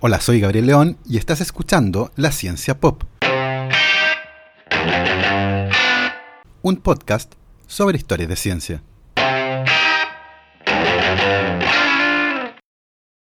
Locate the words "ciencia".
2.30-2.78, 8.36-8.82